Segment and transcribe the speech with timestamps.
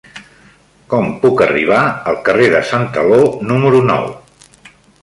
[0.93, 4.15] Com puc arribar al carrer de Santaló número nou?